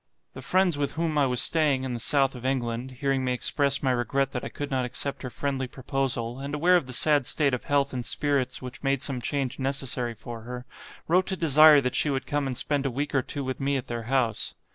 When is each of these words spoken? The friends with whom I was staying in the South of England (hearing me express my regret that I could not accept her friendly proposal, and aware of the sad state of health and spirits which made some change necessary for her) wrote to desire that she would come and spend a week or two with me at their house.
The 0.33 0.41
friends 0.41 0.79
with 0.79 0.93
whom 0.93 1.15
I 1.19 1.27
was 1.27 1.43
staying 1.43 1.83
in 1.83 1.93
the 1.93 1.99
South 1.99 2.33
of 2.33 2.43
England 2.43 2.89
(hearing 2.89 3.23
me 3.23 3.33
express 3.33 3.83
my 3.83 3.91
regret 3.91 4.31
that 4.31 4.43
I 4.43 4.49
could 4.49 4.71
not 4.71 4.83
accept 4.83 5.21
her 5.21 5.29
friendly 5.29 5.67
proposal, 5.67 6.39
and 6.39 6.55
aware 6.55 6.75
of 6.75 6.87
the 6.87 6.91
sad 6.93 7.27
state 7.27 7.53
of 7.53 7.65
health 7.65 7.93
and 7.93 8.03
spirits 8.03 8.63
which 8.63 8.81
made 8.81 9.03
some 9.03 9.21
change 9.21 9.59
necessary 9.59 10.15
for 10.15 10.41
her) 10.41 10.65
wrote 11.07 11.27
to 11.27 11.37
desire 11.37 11.81
that 11.81 11.93
she 11.93 12.09
would 12.09 12.25
come 12.25 12.47
and 12.47 12.57
spend 12.57 12.87
a 12.87 12.89
week 12.89 13.13
or 13.13 13.21
two 13.21 13.43
with 13.43 13.59
me 13.61 13.77
at 13.77 13.85
their 13.85 14.05
house. 14.09 14.55